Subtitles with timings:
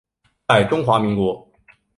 [0.47, 1.47] 在中华民国。